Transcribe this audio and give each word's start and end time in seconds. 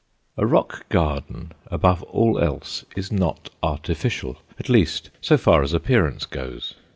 A 0.35 0.47
rock 0.47 0.89
garden, 0.89 1.51
above 1.67 2.01
all 2.01 2.39
else, 2.39 2.83
is 2.95 3.11
not 3.11 3.51
artificial; 3.61 4.41
at 4.57 4.67
least, 4.67 5.11
so 5.21 5.37
far 5.37 5.61
as 5.61 5.73
appearance 5.73 6.25
goes. 6.25 6.73